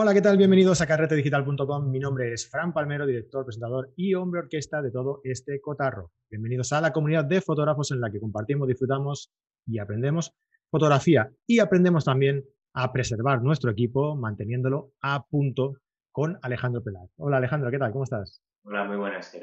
[0.00, 0.36] Hola, ¿qué tal?
[0.36, 1.90] Bienvenidos a carretedigital.com.
[1.90, 6.12] Mi nombre es Fran Palmero, director, presentador y hombre orquesta de todo este cotarro.
[6.30, 9.32] Bienvenidos a la comunidad de fotógrafos en la que compartimos, disfrutamos
[9.66, 10.32] y aprendemos
[10.70, 12.44] fotografía y aprendemos también
[12.74, 15.78] a preservar nuestro equipo manteniéndolo a punto
[16.12, 17.10] con Alejandro Peláez.
[17.16, 17.90] Hola Alejandro, ¿qué tal?
[17.90, 18.40] ¿Cómo estás?
[18.62, 19.40] Hola, muy buenas, ¿qué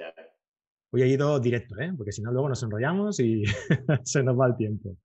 [0.94, 1.92] Hoy he ido directo, ¿eh?
[1.98, 3.44] porque si no luego nos enrollamos y
[4.06, 4.96] se nos va el tiempo.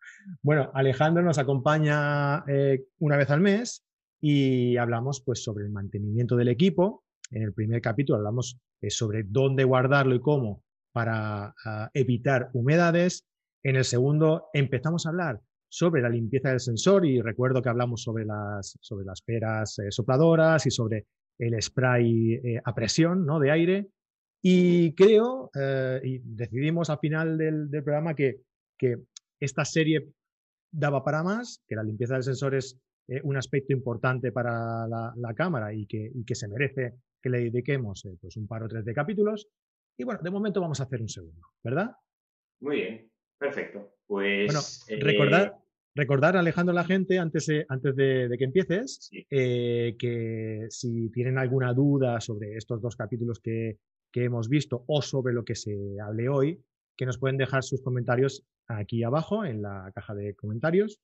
[0.43, 3.85] Bueno, Alejandro nos acompaña eh, una vez al mes
[4.21, 7.05] y hablamos pues sobre el mantenimiento del equipo.
[7.31, 10.63] En el primer capítulo hablamos eh, sobre dónde guardarlo y cómo
[10.93, 13.27] para ah, evitar humedades.
[13.63, 18.03] En el segundo empezamos a hablar sobre la limpieza del sensor y recuerdo que hablamos
[18.03, 21.07] sobre las, sobre las peras eh, sopladoras y sobre
[21.39, 23.39] el spray eh, a presión ¿no?
[23.39, 23.89] de aire.
[24.43, 25.51] Y creo,
[26.03, 28.41] y decidimos al final del, del programa que,
[28.79, 28.97] que
[29.39, 30.15] esta serie
[30.73, 35.35] daba para más, que la limpieza del sensor es eh, un aspecto importante para la,
[35.35, 38.85] cámara y que, que, se merece que le dediquemos eh, pues un par o tres
[38.85, 39.49] de capítulos.
[39.99, 41.91] Y bueno, de momento vamos a hacer un segundo, ¿verdad?
[42.61, 43.97] Muy bien, perfecto.
[44.07, 44.47] Pues.
[44.47, 45.57] Bueno, eh, recordar,
[45.93, 52.21] recordar, Alejandro, a la gente, antes, antes de, que empieces, que si tienen alguna duda
[52.21, 53.79] sobre estos dos capítulos que,
[54.13, 56.63] que hemos visto o sobre lo que se hable hoy,
[56.97, 61.01] que nos pueden dejar sus comentarios aquí abajo en la caja de comentarios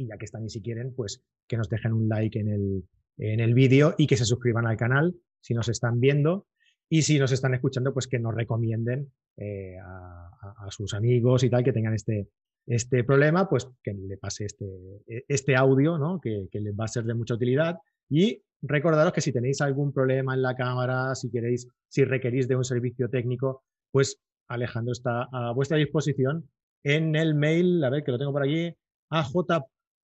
[0.00, 2.84] y ya que están y si quieren, pues que nos dejen un like en el,
[3.18, 6.46] en el vídeo y que se suscriban al canal si nos están viendo
[6.88, 11.62] y si nos están escuchando, pues que nos recomienden eh, a, sus amigos y tal
[11.62, 12.28] que tengan este,
[12.66, 14.66] este problema, pues que le pase este,
[15.06, 16.20] e, este audio, ¿no?
[16.20, 17.78] que, que les va a ser de mucha utilidad.
[18.08, 22.56] Y recordaros que si tenéis algún problema en la cámara, si queréis, si requerís de
[22.56, 26.48] un servicio técnico, pues Alejandro está a vuestra disposición
[26.82, 28.74] en el mail, a ver que lo tengo por allí,
[29.10, 29.30] aj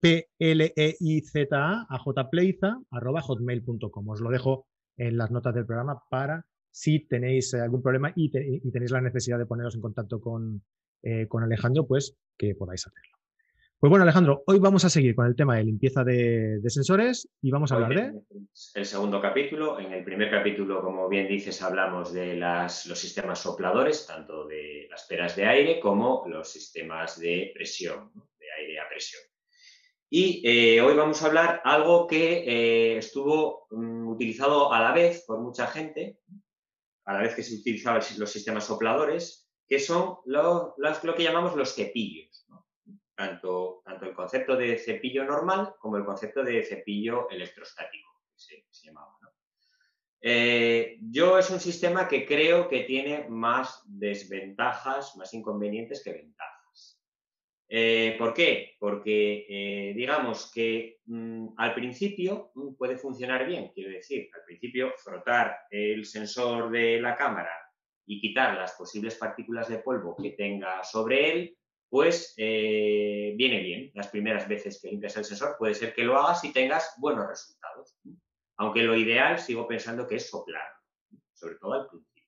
[0.01, 4.09] P-L-E-I-Z-A, a jpleiza, arroba hotmail.com.
[4.09, 4.67] Os lo dejo
[4.97, 9.39] en las notas del programa para si tenéis eh, algún problema y, tenéis la necesidad
[9.39, 10.63] de poneros en contacto con,
[11.03, 13.17] eh, con, Alejandro, pues que podáis hacerlo.
[13.79, 17.51] Pues bueno, Alejandro, hoy vamos a seguir con el tema de limpieza de, sensores y
[17.51, 18.21] vamos a hablar de...
[18.75, 19.79] El segundo capítulo.
[19.79, 24.87] En el primer capítulo, como bien dices, hablamos de las, los sistemas sopladores, tanto de
[24.91, 29.23] las peras de aire como los sistemas de presión, de aire a presión.
[30.09, 35.25] Y eh, hoy vamos a hablar algo que eh, estuvo mm, utilizado a la vez
[35.27, 36.21] por mucha gente,
[37.05, 40.77] a la vez que se utilizaban los sistemas sopladores, que son lo,
[41.17, 42.47] que llamamos los cepillos.
[43.17, 48.87] Tanto, tanto, el concepto de cepillo normal como el concepto de cepillo electrostático, que se,
[48.87, 49.17] llamaba.
[50.21, 56.56] Eh, yo es un sistema que creo que tiene más desventajas, más inconvenientes que ventajas.
[57.69, 58.77] Eh, ¿Por qué?
[58.79, 64.93] Porque eh, digamos que mm, al principio mm, puede funcionar bien, quiero decir, al principio
[64.97, 67.51] frotar el sensor de la cámara
[68.07, 73.91] y quitar las posibles partículas de polvo que tenga sobre él, pues eh, viene bien.
[73.95, 77.27] Las primeras veces que limpias el sensor puede ser que lo hagas y tengas buenos
[77.27, 77.97] resultados.
[78.59, 80.69] Aunque lo ideal sigo pensando que es soplar,
[81.35, 82.25] sobre todo al principio.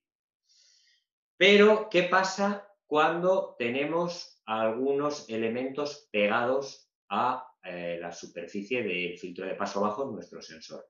[1.37, 9.55] Pero, ¿qué pasa cuando tenemos algunos elementos pegados a eh, la superficie del filtro de
[9.55, 10.89] paso bajo en nuestro sensor.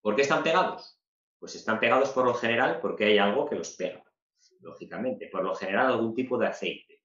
[0.00, 0.96] ¿Por qué están pegados?
[1.40, 4.04] Pues están pegados por lo general porque hay algo que los pega,
[4.60, 7.02] lógicamente, por lo general algún tipo de aceite.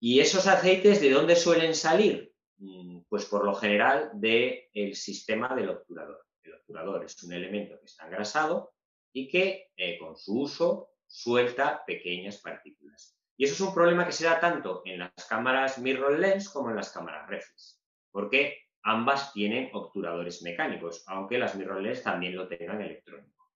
[0.00, 2.34] ¿Y esos aceites de dónde suelen salir?
[2.56, 6.26] Mm, pues por lo general del sistema del obturador.
[6.42, 8.74] El obturador es un elemento que está engrasado
[9.12, 13.16] y que eh, con su uso suelta pequeñas partículas.
[13.36, 16.76] Y eso es un problema que se da tanto en las cámaras mirrorless como en
[16.76, 17.80] las cámaras reflex,
[18.10, 23.48] porque ambas tienen obturadores mecánicos, aunque las mirrorless también lo tengan electrónico.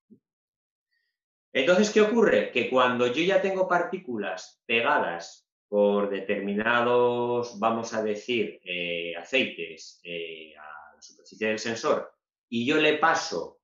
[1.53, 2.53] Entonces, ¿qué ocurre?
[2.53, 10.55] Que cuando yo ya tengo partículas pegadas por determinados, vamos a decir, eh, aceites eh,
[10.57, 12.13] a la superficie del sensor
[12.49, 13.59] y yo le paso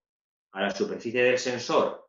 [0.51, 2.04] a la superficie del sensor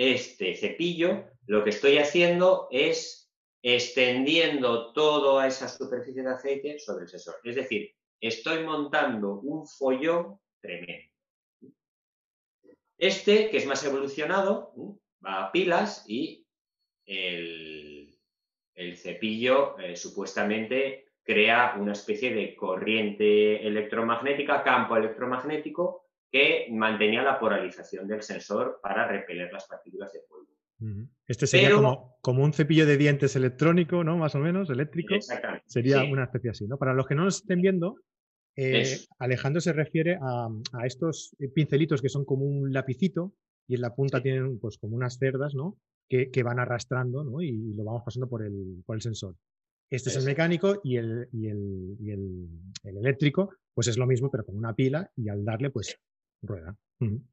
[0.00, 3.30] este cepillo, lo que estoy haciendo es
[3.62, 7.34] extendiendo toda esa superficie de aceite sobre el sensor.
[7.44, 11.12] Es decir, estoy montando un follón tremendo.
[12.96, 14.72] Este, que es más evolucionado,
[15.22, 16.46] va a pilas y
[17.04, 18.16] el,
[18.96, 28.06] cepillo eh, supuestamente crea una especie de corriente electromagnética, campo electromagnético, que mantenía la polarización
[28.06, 30.50] del sensor para repeler las partículas de polvo.
[31.26, 34.16] Este sería como, como, un cepillo de dientes electrónico, ¿no?
[34.16, 35.14] Más o menos, eléctrico.
[35.66, 36.78] Sería una especie así, ¿no?
[36.78, 37.96] Para los que no nos estén viendo,
[38.56, 40.48] Eh, Alejandro se refiere a,
[40.84, 43.32] estos pincelitos que son como un lapicito
[43.68, 45.78] y en la punta tienen pues como unas cerdas, ¿no?
[46.08, 47.40] Que, van arrastrando, ¿no?
[47.40, 49.36] Y, lo vamos pasando por el, por el sensor.
[49.88, 54.30] Este es el mecánico y el, y el, y el, eléctrico, pues es lo mismo,
[54.30, 55.96] pero con una pila y al darle, pues
[56.42, 56.76] rueda.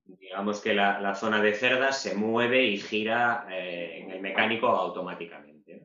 [0.06, 5.81] Digamos que la, zona de cerdas se mueve y gira eh, en el mecánico automáticamente.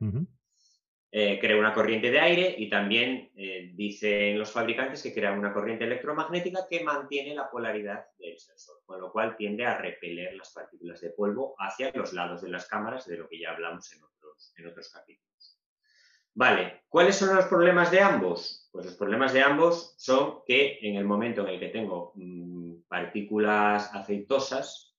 [1.15, 5.53] Eh, crea una corriente de aire y también eh, dicen los fabricantes que crea una
[5.53, 10.51] corriente electromagnética que mantiene la polaridad del sensor, con lo cual tiende a repeler las
[10.51, 14.01] partículas de polvo hacia los lados de las cámaras, de lo que ya hablamos en
[14.03, 15.59] otros, en otros capítulos.
[16.33, 18.67] Vale, ¿cuáles son los problemas de ambos?
[18.71, 22.52] Pues los problemas de ambos son que en el momento en el que tengo mm,
[22.93, 24.95] partículas aceitosas,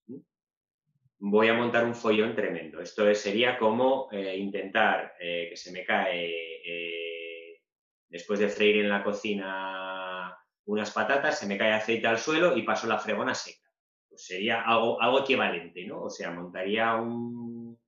[1.21, 2.81] voy a montar un follón tremendo.
[2.81, 6.27] Esto sería como eh, intentar eh, que se me cae,
[6.67, 7.63] eh,
[8.09, 12.63] después de freír en la cocina unas patatas, se me cae aceite al suelo y
[12.63, 13.71] paso la fregona seca.
[14.09, 16.03] Pues sería algo, algo equivalente, ¿no?
[16.03, 17.79] O sea, montaría un,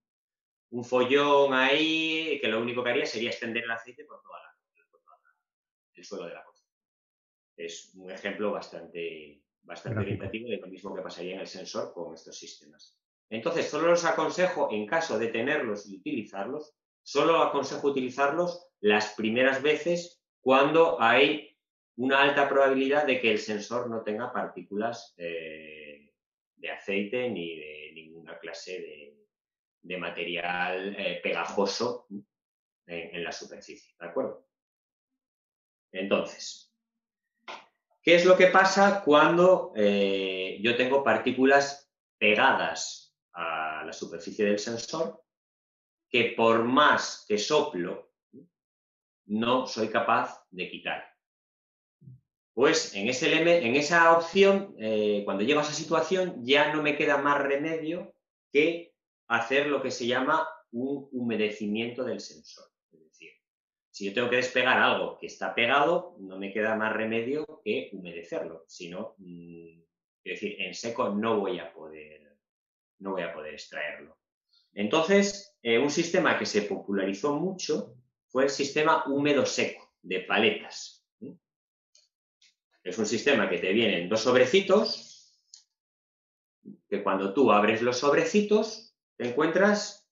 [0.71, 4.55] un follón ahí que lo único que haría sería extender el aceite por toda la,
[5.95, 6.71] el suelo de la cocina.
[7.57, 12.15] Es un ejemplo bastante, bastante orientativo de lo mismo que pasaría en el sensor con
[12.15, 12.99] estos sistemas.
[13.29, 19.63] Entonces, solo los aconsejo, en caso de tenerlos y utilizarlos, solo aconsejo utilizarlos las primeras
[19.63, 21.57] veces cuando hay
[21.97, 26.13] una alta probabilidad de que el sensor no tenga partículas eh,
[26.57, 29.17] de aceite ni de ninguna clase
[29.83, 32.07] de, material eh, pegajoso
[32.87, 33.95] en, la superficie.
[33.99, 34.47] ¿De acuerdo?
[35.93, 36.66] Entonces,
[38.07, 44.61] ¿qué es lo que pasa cuando eh, yo tengo partículas pegadas a la superficie del
[44.61, 45.25] sensor
[46.09, 48.13] que por más que soplo
[49.27, 51.05] no soy capaz de quitar.
[52.55, 53.35] Pues en, ese,
[53.67, 58.15] en esa opción, eh, cuando llego a esa situación, ya no me queda más remedio
[58.53, 58.95] que
[59.27, 62.71] hacer lo que se llama un humedecimiento del sensor.
[63.97, 67.89] Si yo tengo que despegar algo que está pegado, no me queda más remedio que
[67.95, 68.63] humedecerlo.
[68.69, 69.81] Si no, mm,
[70.23, 72.37] es decir, en seco no voy a poder
[72.99, 74.19] no voy a poder extraerlo.
[74.75, 77.95] Entonces, eh, un sistema que se popularizó mucho
[78.27, 81.03] fue el sistema húmedo seco de paletas.
[82.85, 85.41] Es un sistema que te vienen dos sobrecitos,
[86.87, 90.07] que cuando tú abres los sobrecitos te encuentras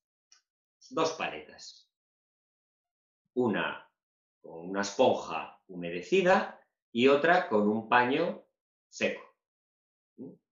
[0.88, 1.83] dos paletas.
[3.34, 3.84] Una
[4.40, 6.60] con una esponja humedecida
[6.92, 8.44] y otra con un paño
[8.88, 9.22] seco.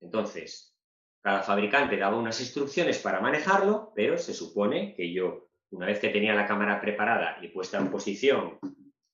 [0.00, 0.76] Entonces,
[1.20, 6.08] cada fabricante daba unas instrucciones para manejarlo, pero se supone que yo, una vez que
[6.08, 8.58] tenía la cámara preparada y puesta en posición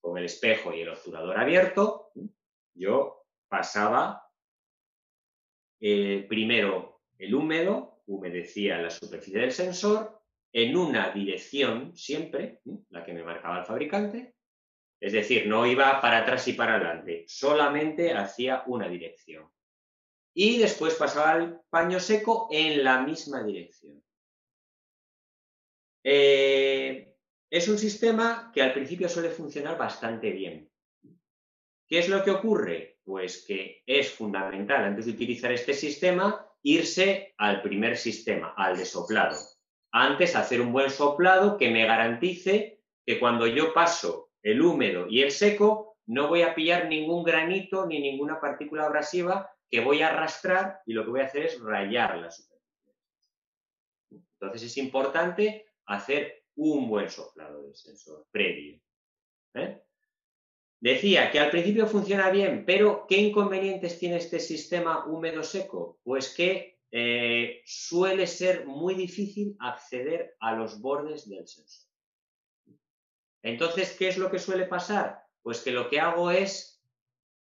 [0.00, 2.12] con el espejo y el obturador abierto,
[2.74, 4.30] yo pasaba
[5.80, 10.17] eh, primero el húmedo, humedecía la superficie del sensor,
[10.52, 12.60] en una dirección siempre,
[12.90, 14.34] la que me marcaba el fabricante,
[15.00, 19.48] es decir, no iba para atrás y para adelante, solamente hacía una dirección
[20.34, 24.02] y después pasaba al paño seco en la misma dirección.
[26.04, 27.12] Eh,
[27.50, 30.70] es un sistema que al principio suele funcionar bastante bien.
[31.88, 32.98] ¿Qué es lo que ocurre?
[33.02, 38.84] Pues que es fundamental antes de utilizar este sistema irse al primer sistema, al de
[38.84, 39.36] soplado.
[39.92, 45.22] Antes hacer un buen soplado que me garantice que cuando yo paso el húmedo y
[45.22, 50.08] el seco no voy a pillar ningún granito ni ninguna partícula abrasiva que voy a
[50.08, 52.94] arrastrar y lo que voy a hacer es rayar la superficie.
[54.10, 58.80] Entonces es importante hacer un buen soplado del sensor previo.
[59.54, 59.82] ¿eh?
[60.80, 65.98] Decía que al principio funciona bien, pero ¿qué inconvenientes tiene este sistema húmedo-seco?
[66.02, 71.88] Pues que eh, suele ser muy difícil acceder a los bordes del sensor.
[73.42, 75.22] Entonces, ¿qué es lo que suele pasar?
[75.42, 76.82] Pues que lo que hago es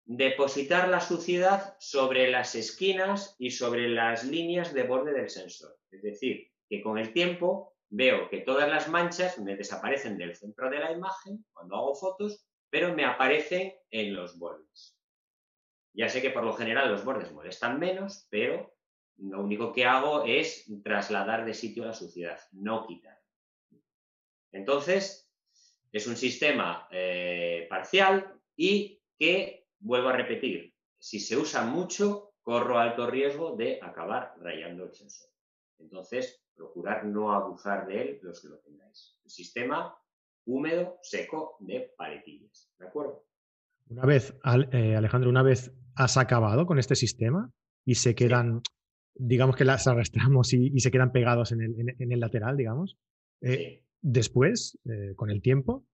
[0.05, 5.77] depositar la suciedad sobre las esquinas y sobre las líneas de borde del sensor.
[5.91, 10.69] Es decir, que con el tiempo veo que todas las manchas me desaparecen del centro
[10.69, 14.97] de la imagen cuando hago fotos, pero me aparecen en los bordes.
[15.93, 18.72] Ya sé que por lo general los bordes molestan menos, pero
[19.17, 23.19] lo único que hago es trasladar de sitio la suciedad, no quitar.
[24.51, 25.29] Entonces,
[25.91, 32.79] es un sistema eh, parcial y que Vuelvo a repetir, si se usa mucho, corro
[32.79, 35.27] alto riesgo de acabar rayando el sensor.
[35.77, 39.19] Entonces, procurar no abusar de él los que lo tengáis.
[39.25, 39.93] El sistema
[40.45, 42.71] húmedo, seco de paletillas.
[42.79, 43.25] ¿De acuerdo?
[43.89, 44.33] Una vez,
[44.71, 47.51] eh, Alejandro, una vez has acabado con este sistema
[47.83, 48.61] y se quedan,
[49.15, 52.97] digamos que las arrastramos y, se quedan pegados en el, lateral, digamos,
[53.41, 55.85] eh, después, eh, con el tiempo,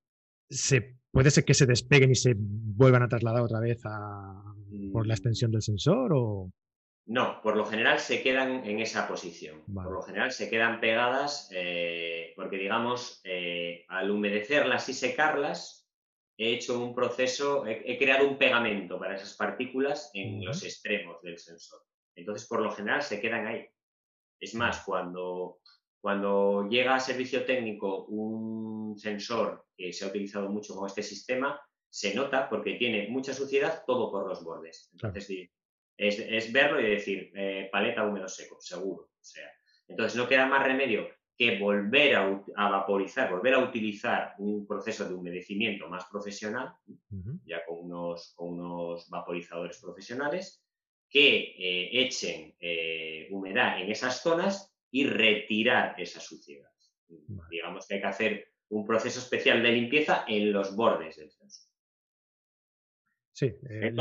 [0.50, 3.82] se, puede ser que se despeguen y se vuelvan a trasladar otra vez
[4.92, 5.16] por la mm.
[5.16, 6.52] extensión del sensor o...
[7.06, 9.64] No, por lo general se quedan en esa posición.
[9.74, 13.24] Por lo general se quedan pegadas eh, porque, digamos,
[13.88, 15.80] al humedecerlas y secarlas,
[16.38, 21.40] he hecho un proceso, he, creado un pegamento para esas partículas en los extremos del
[21.40, 21.82] sensor.
[22.20, 23.68] Entonces, por lo general se quedan ahí.
[24.40, 25.60] Es más, cuando,
[26.02, 31.60] cuando llega a servicio técnico un sensor que se ha utilizado mucho con este sistema,
[31.90, 34.90] se nota porque tiene mucha suciedad todo por los bordes.
[34.94, 35.50] Entonces,
[35.98, 39.04] es, verlo y decir, eh, paleta húmedo seco, seguro.
[39.04, 39.52] O sea,
[39.88, 41.08] entonces no queda más remedio
[41.38, 46.74] que volver a, vaporizar, volver a utilizar un proceso de humedecimiento más profesional,
[47.46, 50.62] ya con unos, unos, vaporizadores profesionales,
[51.10, 56.70] que eh, echen eh, humedad en esas zonas y retirar esa suciedad.
[57.50, 61.70] Digamos que hay que hacer un proceso especial de limpieza en los bordes del sensor.
[63.34, 63.94] Sí, eh,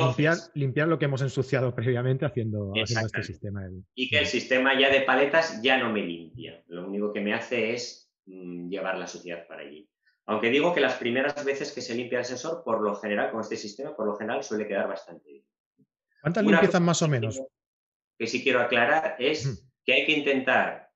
[0.55, 3.69] limpiar, lo que hemos ensuciado previamente haciendo, este sistema.
[3.95, 6.63] Y que el sistema ya de paletas ya no me limpia.
[6.67, 9.89] Lo único que me hace es mm, llevar la suciedad para allí.
[10.27, 13.41] Aunque digo que las primeras veces que se limpia el sensor, por lo general, con
[13.41, 15.45] este sistema, por lo general suele quedar bastante bien.
[16.29, 17.43] ¿Cuántas limpiezas más o menos?
[18.19, 20.91] Que sí quiero aclarar es que hay que intentar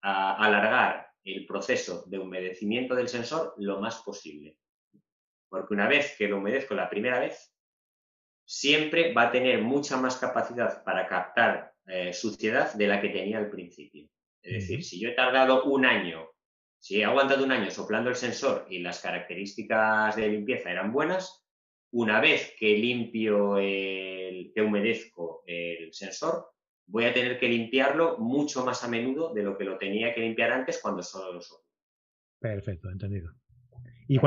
[0.00, 4.58] alargar el proceso de humedecimiento del sensor lo más posible.
[5.48, 7.52] Porque una vez que lo humedezco la primera vez,
[8.44, 13.38] siempre va a tener mucha más capacidad para captar eh, suciedad de la que tenía
[13.38, 14.08] al principio.
[14.40, 16.28] Es decir, si yo he tardado un año,
[16.78, 21.44] si he aguantado un año soplando el sensor y las características de limpieza eran buenas,
[21.90, 23.58] una vez que limpio,
[24.40, 26.46] el, que humedezco el sensor,
[26.86, 30.20] voy a tener que limpiarlo mucho más a menudo de lo que lo tenía que
[30.20, 31.66] limpiar antes cuando solo lo soplo.
[32.38, 33.32] Perfecto, entendido.
[34.08, 34.18] ¿Y,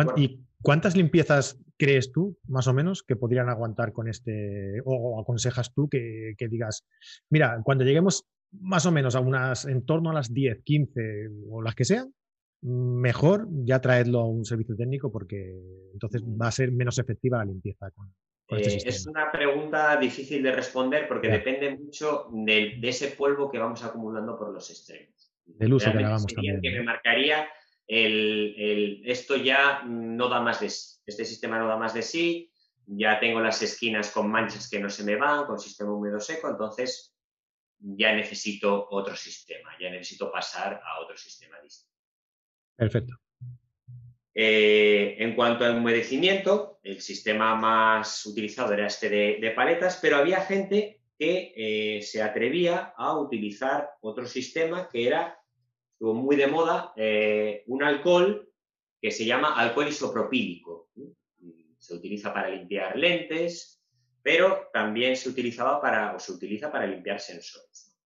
[0.62, 5.88] cuántas limpiezas crees tú, más o menos, que podrían aguantar con este, o, aconsejas tú
[5.88, 6.86] que, digas,
[7.30, 11.62] mira, cuando lleguemos más o menos a unas, en torno a las 10, 15 o
[11.62, 12.13] las que sean,
[12.62, 15.56] mejor ya traedlo a un servicio técnico porque
[15.94, 18.13] entonces va a ser menos efectiva la limpieza con,
[18.50, 23.84] eh, es una pregunta difícil de responder porque depende mucho de, ese polvo que vamos
[23.84, 25.32] acumulando por los extremos.
[25.46, 26.60] Del uso que hagamos también.
[26.62, 27.48] Que me marcaría
[27.88, 32.51] el, esto ya no da más de sí, este sistema no da más de sí,
[32.86, 36.50] ya tengo las esquinas con manchas que no se me van, con sistema húmedo seco,
[36.50, 37.15] entonces
[37.79, 41.96] ya necesito otro sistema, ya necesito pasar a otro sistema distinto.
[42.75, 43.15] Perfecto.
[44.33, 50.41] Eh, en cuanto al humedecimiento, el sistema más utilizado era este de, paletas, pero había
[50.41, 55.38] gente que eh, se atrevía a utilizar otro sistema que era
[56.00, 58.50] muy de moda eh, un alcohol
[59.01, 60.89] que se llama alcohol isopropílico.
[61.77, 63.81] Se utiliza para limpiar lentes,
[64.21, 67.98] pero también se utilizaba para, o se utiliza para limpiar sensores.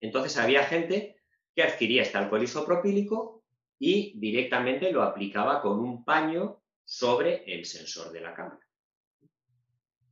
[0.00, 1.16] Entonces había gente
[1.54, 3.37] que adquiría este alcohol isopropílico
[3.78, 8.66] y directamente lo aplicaba con un paño sobre el sensor de la cámara.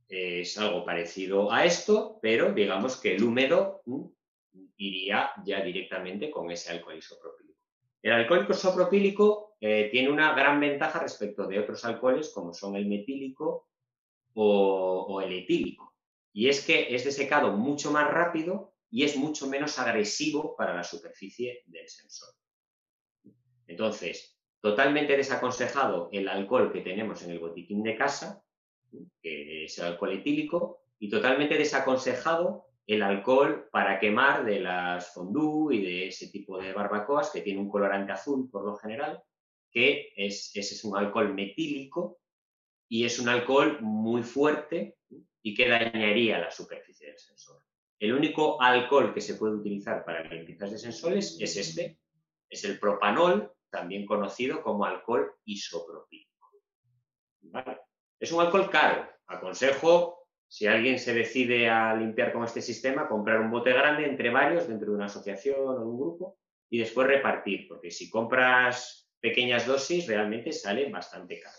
[0.07, 3.81] Es algo parecido a esto, pero digamos que el húmedo
[4.77, 7.59] iría ya directamente con ese alcohol isopropílico.
[8.01, 12.85] El alcohol isopropílico eh, tiene una gran ventaja respecto de otros alcoholes como son el
[12.85, 13.67] metílico
[14.35, 15.95] o, el etílico.
[16.31, 20.83] Y es que es desecado mucho más rápido y es mucho menos agresivo para la
[20.83, 22.29] superficie del sensor.
[23.67, 28.41] Entonces, totalmente desaconsejado el alcohol que tenemos en el botiquín de casa,
[29.21, 35.75] que es el alcohol etílico, y totalmente desaconsejado el alcohol para quemar de las fondue
[35.75, 39.21] y de ese tipo de barbacoas que tiene un colorante azul por lo general,
[39.69, 42.19] que es, ese es un alcohol metílico
[42.87, 44.95] y es un alcohol muy fuerte
[45.41, 47.61] y que dañaría la superficie del sensor.
[47.99, 51.99] El único alcohol que se puede utilizar para limpiezas de sensores es este,
[52.49, 56.51] es el propanol, también conocido como alcohol isopropílico.
[58.19, 59.09] Es un alcohol caro.
[59.27, 64.29] Aconsejo si alguien se decide a limpiar con este sistema, comprar un bote grande entre
[64.29, 66.37] varios dentro de una asociación o de un grupo
[66.69, 71.57] y después repartir, porque si compras pequeñas dosis realmente sale bastante caro.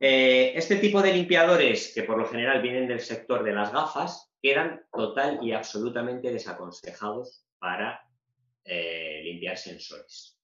[0.00, 4.32] Eh, este tipo de limpiadores, que por lo general vienen del sector de las gafas,
[4.42, 8.02] quedan total y absolutamente desaconsejados para
[9.22, 10.40] limpiar sensores.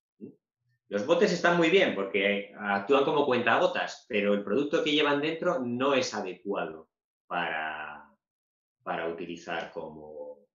[0.88, 5.58] Los botes están muy bien porque actúan como cuentagotas, pero el producto que llevan dentro
[5.58, 6.88] no es adecuado
[7.26, 8.08] para,
[8.84, 10.46] para utilizar como,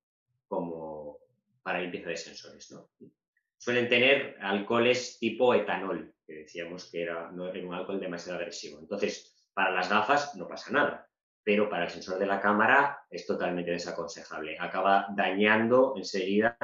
[0.47, 1.17] como
[1.63, 2.71] para limpieza de sensores.
[2.71, 2.89] ¿no?
[3.57, 8.79] Suelen tener alcoholes tipo etanol, que decíamos que era, no era un alcohol demasiado agresivo.
[8.79, 11.09] Entonces, para las gafas no pasa nada,
[11.43, 14.57] pero para el sensor de la cámara es totalmente desaconsejable.
[14.57, 16.57] Acaba dañando enseguida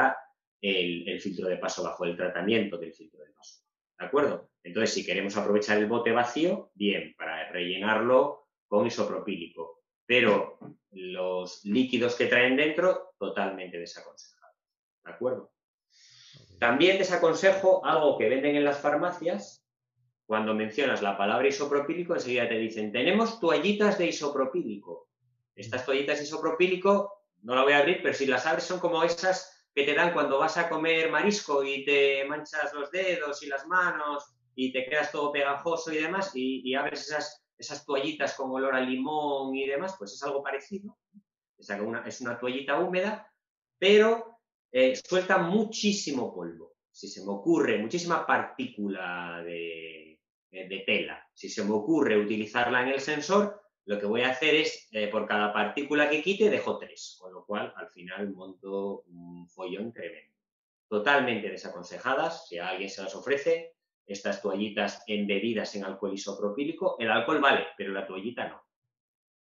[0.61, 3.61] el, filtro de paso bajo el tratamiento del filtro de paso.
[3.99, 4.51] ¿De acuerdo?
[4.63, 9.83] Entonces, si queremos aprovechar el bote vacío, bien, para rellenarlo con isopropílico.
[10.05, 10.59] Pero
[10.91, 14.55] los líquidos que traen dentro, totalmente desaconsejados.
[15.03, 15.51] ¿De acuerdo?
[16.59, 19.63] También desaconsejo algo que venden en las farmacias.
[20.25, 25.09] Cuando mencionas la palabra isopropílico, enseguida te dicen, tenemos toallitas de isopropílico.
[25.55, 29.03] Estas toallitas de isopropílico, no la voy a abrir, pero si las abres son como
[29.03, 33.45] esas que te dan cuando vas a comer marisco y te manchas los dedos y
[33.45, 38.49] las manos y te quedas todo pegajoso y demás y, abres esas, esas toallitas con
[38.49, 40.97] olor a limón y demás, pues es algo parecido.
[41.59, 43.31] Es una, es una toallita húmeda,
[43.77, 44.39] pero
[44.71, 46.77] eh, suelta muchísimo polvo.
[46.89, 50.19] Si se me ocurre, muchísima partícula de,
[50.49, 51.23] de tela.
[51.35, 55.07] Si se me ocurre utilizarla en el sensor, lo que voy a hacer es, eh,
[55.07, 59.93] por cada partícula que quite, dejo tres, con lo cual al final monto un follón
[59.93, 60.35] tremendo.
[60.89, 63.75] Totalmente desaconsejadas, si a alguien se las ofrece,
[64.05, 68.61] estas toallitas embebidas en alcohol isopropílico, el alcohol vale, pero la toallita no.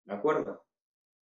[0.05, 0.65] ¿De acuerdo?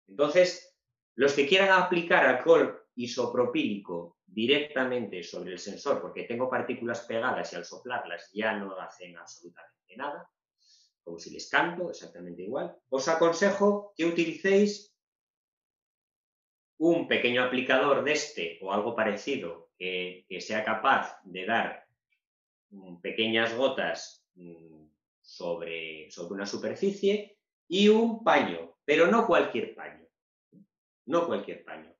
[0.07, 0.75] Entonces,
[1.13, 7.55] los que quieran aplicar alcohol isopropílico directamente sobre el sensor, porque tengo partículas pegadas y
[7.55, 10.27] al soplarlas ya no hacen absolutamente nada,
[11.05, 14.91] como si les canto, exactamente igual, os aconsejo que utilicéis
[16.77, 21.85] un pequeño aplicador de este o algo parecido que, sea capaz de dar
[22.71, 24.87] mm, pequeñas gotas mm,
[25.21, 27.37] sobre, sobre una superficie
[27.67, 30.05] y un paño, pero no cualquier paño,
[31.05, 31.93] no cualquier paño.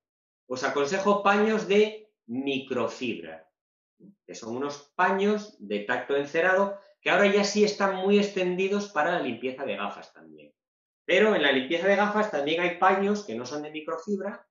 [0.48, 3.50] Os aconsejo paños de microfibra,
[4.26, 9.12] que son unos paños de tacto encerado que ahora ya sí están muy extendidos para
[9.12, 10.52] la limpieza de gafas también.
[11.06, 14.44] Pero en la limpieza de gafas también hay paños que no son de microfibra,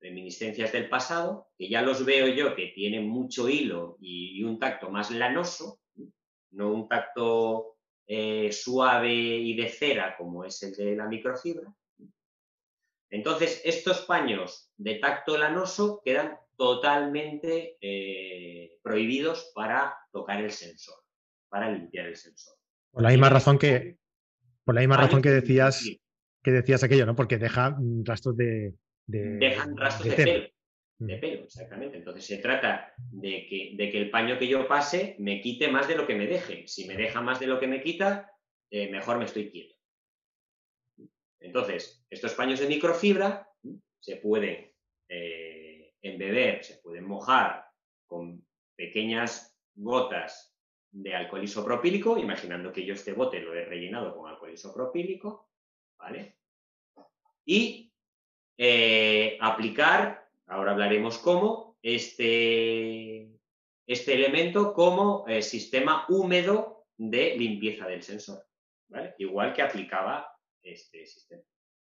[0.00, 4.88] reminiscencias del pasado, que ya los veo yo que tienen mucho hilo y, un tacto
[4.88, 5.80] más lanoso,
[6.52, 7.76] no un tacto
[8.06, 11.70] eh, suave y de cera como es el de la microfibra.
[13.10, 21.01] Entonces, estos paños de tacto lanoso quedan totalmente eh, prohibidos para tocar el sensor
[21.52, 22.54] para limpiar el sensor.
[22.90, 23.98] Por la misma razón que,
[24.64, 25.86] por la misma razón que decías,
[26.42, 27.14] que decías aquello, ¿no?
[27.14, 28.74] Porque deja rastros de,
[29.06, 30.48] Dejan rastros de, pelo.
[30.98, 31.20] De mm.
[31.20, 31.98] pelo, exactamente.
[31.98, 35.88] Entonces se trata de que, de que, el paño que yo pase me quite más
[35.88, 36.66] de lo que me deje.
[36.66, 38.32] Si me deja más de lo que me quita,
[38.70, 39.74] eh, mejor me estoy quieto.
[41.38, 43.46] Entonces, estos paños de microfibra
[44.00, 44.72] se pueden
[45.10, 47.66] eh, embeber, se pueden mojar
[48.06, 48.42] con
[48.74, 50.51] pequeñas gotas
[50.92, 55.48] de alcohol isopropílico, imaginando que yo este bote lo he rellenado con alcohol isopropílico,
[55.98, 56.36] ¿vale?
[57.46, 57.90] Y
[58.58, 63.26] eh, aplicar, ahora hablaremos cómo, este,
[63.86, 68.46] este elemento como eh, sistema húmedo de limpieza del sensor,
[68.88, 69.14] ¿vale?
[69.18, 71.42] Igual que aplicaba este sistema.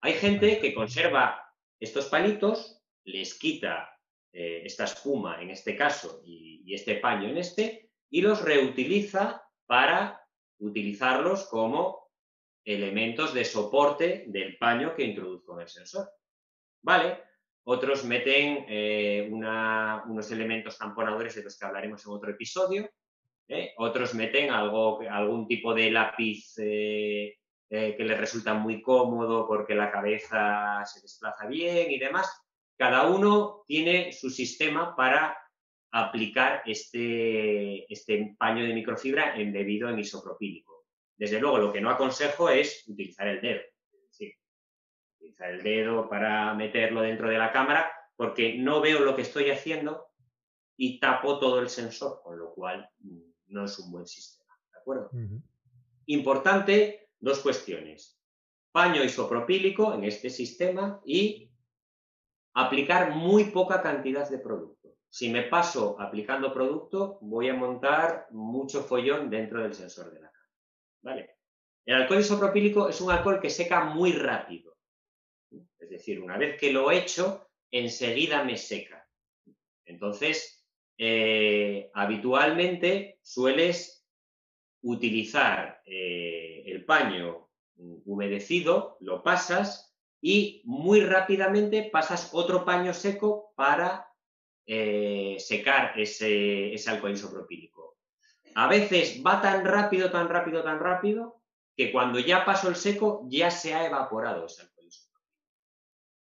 [0.03, 3.99] Hay gente que conserva estos palitos, les quita
[4.33, 10.20] eh, esta espuma en este caso y este paño en este, y los reutiliza para
[10.59, 12.11] utilizarlos como
[12.64, 16.11] elementos de soporte del paño que introduzco en el sensor.
[16.83, 17.23] ¿Vale?
[17.64, 22.90] Otros meten eh, unos elementos tamponadores de los que hablaremos en otro episodio.
[23.49, 23.75] ¿eh?
[23.77, 27.37] Otros meten algo, algún tipo de lápiz eh,
[27.68, 32.29] que les resulta muy cómodo porque la cabeza se desplaza bien y demás.
[32.77, 35.37] Cada uno tiene su sistema para
[35.92, 40.87] aplicar este, este paño de microfibra embebido en isopropílico.
[41.16, 43.61] Desde luego, lo que no aconsejo es utilizar el dedo.
[45.18, 49.50] utilizar el dedo para meterlo dentro de la cámara porque no veo lo que estoy
[49.50, 50.09] haciendo
[50.76, 54.55] y tapo todo el sensor, con lo cual mm, no es un buen sistema.
[54.72, 55.11] ¿De acuerdo?
[56.07, 58.18] Importante, dos cuestiones.
[58.72, 61.50] Paño isopropílico en este sistema y
[62.55, 64.80] aplicar muy poca cantidad de producto.
[65.11, 70.31] Si me paso aplicando producto, voy a montar mucho follón dentro del sensor de la
[70.31, 70.51] cámara.
[71.03, 71.37] ¿Vale?
[71.85, 74.77] El alcohol isopropílico es un alcohol que seca muy rápido.
[75.79, 79.09] Es decir, una vez que lo he hecho, enseguida me seca.
[79.85, 80.64] Entonces,
[80.96, 84.07] eh, habitualmente sueles
[84.83, 87.49] utilizar eh, el paño
[88.05, 94.10] humedecido, lo pasas y muy rápidamente pasas otro paño seco para
[94.73, 97.99] eh, secar ese, ese alcohol isopropílico.
[98.55, 101.43] A veces va tan rápido, tan rápido, tan rápido,
[101.77, 105.43] que cuando ya pasó el seco ya se ha evaporado ese alcohol isopropílico.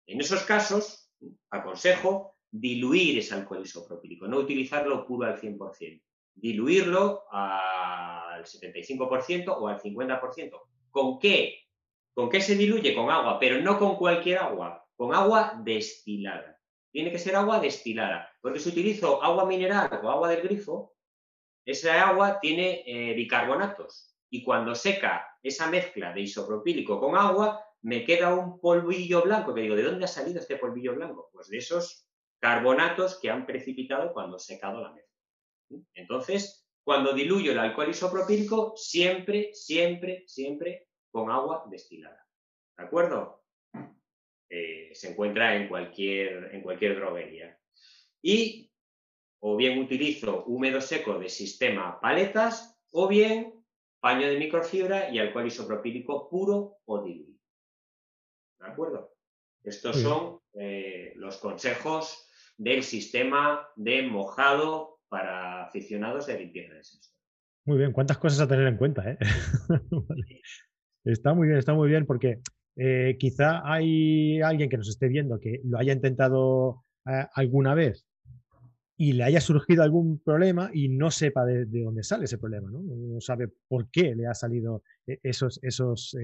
[0.07, 1.09] En esos casos,
[1.49, 6.01] aconsejo diluir ese alcohol isopropílico, no utilizarlo puro al 100%,
[6.33, 10.61] diluirlo al 75% o al 50%.
[10.91, 11.59] ¿Con qué?
[12.13, 12.93] ¿Con qué se diluye?
[12.93, 16.55] Con agua, pero no con cualquier agua, con agua destilada.
[16.95, 20.95] Tiene que ser agua destilada, porque si utilizo agua mineral o agua del grifo,
[21.65, 28.05] esa agua tiene eh, bicarbonatos y cuando seca esa mezcla de isopropílico con agua, me
[28.05, 31.29] queda un polvillo blanco, que digo, ¿de dónde ha salido este polvillo blanco?
[31.33, 32.07] Pues de esos
[32.39, 35.85] carbonatos que han precipitado cuando he secado la mezcla.
[35.95, 42.25] Entonces, cuando diluyo el alcohol isopropílico, siempre, siempre, siempre con agua destilada.
[42.77, 43.44] ¿De acuerdo?
[44.49, 47.57] Eh, se encuentra en cualquier, en cualquier droguería.
[48.21, 48.71] Y
[49.39, 53.53] o bien utilizo húmedo seco de sistema paletas o bien
[53.99, 57.39] paño de microfibra y alcohol isopropílico puro o diluido.
[58.59, 59.15] ¿De acuerdo?
[59.63, 62.27] Estos son eh, los consejos
[62.57, 67.13] del sistema de mojado para aficionados de limpieza de sensor.
[67.65, 69.09] Muy bien, cuántas cosas a tener en cuenta.
[69.09, 69.17] ¿eh?
[71.03, 72.41] Está muy bien, está muy bien, porque
[72.77, 78.05] eh, quizá hay alguien que nos esté viendo que lo haya intentado eh, alguna vez
[78.97, 82.81] y le haya surgido algún problema y no sepa de, dónde sale ese problema, ¿no?
[82.81, 86.15] No sabe por qué le ha salido eh, esos, esos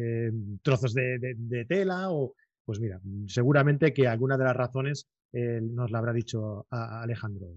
[0.61, 2.35] trozos de, tela o,
[2.65, 7.47] pues mira, seguramente que alguna de las razones nos la habrá dicho a Alejandro.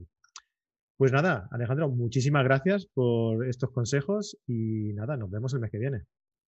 [0.97, 5.79] Pues nada, Alejandro, muchísimas gracias por estos consejos y nada, nos vemos el mes que
[5.79, 6.05] viene.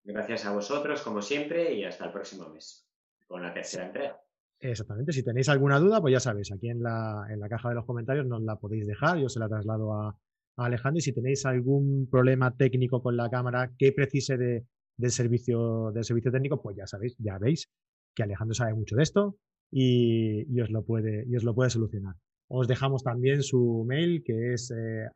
[0.07, 2.89] Gracias a vosotros, como siempre, y hasta el próximo mes,
[3.27, 4.21] con la tercera entrega.
[4.61, 8.25] Exactamente, si tenéis alguna duda, pues ya sabéis, aquí en la, caja de los comentarios
[8.25, 10.17] nos la podéis dejar, yo se la traslado a,
[10.59, 14.65] Alejandro y si tenéis algún problema técnico con la cámara que precise de,
[14.97, 17.69] del, servicio, del servicio técnico, pues ya sabéis, ya veis
[18.15, 19.37] que Alejandro sabe mucho de esto
[19.71, 22.15] y, os, lo puede, y os lo puede solucionar.
[22.49, 25.09] Os dejamos también su mail que es eh,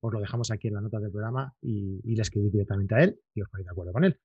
[0.00, 3.18] os lo dejamos aquí en la nota del programa y, le escribís directamente a él
[3.34, 4.18] y os ponéis de acuerdo con él.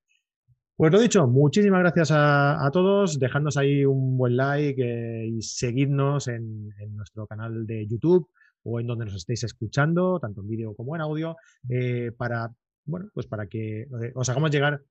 [0.77, 6.27] Pues lo dicho, muchísimas gracias a, todos, dejadnos ahí un buen like eh, y seguidnos
[6.27, 8.27] en, nuestro canal de YouTube
[8.63, 11.37] o en donde nos estéis escuchando, tanto en vídeo como en audio,
[11.69, 12.51] eh, para,
[12.83, 14.81] bueno, pues para que eh, os hagamos llegar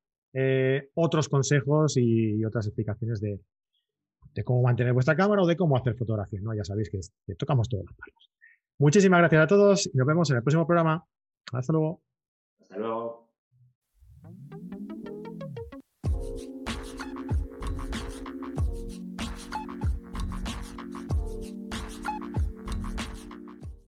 [0.94, 3.40] otros consejos y, otras explicaciones de,
[4.42, 6.40] cómo mantener vuestra cámara o de cómo hacer fotografía.
[6.42, 6.54] ¿no?
[6.54, 6.98] Ya sabéis que,
[7.34, 8.30] tocamos todos los palos.
[8.78, 11.04] Muchísimas gracias a todos y nos vemos en el próximo programa.
[11.52, 12.02] Hasta luego.
[12.60, 13.23] Hasta luego.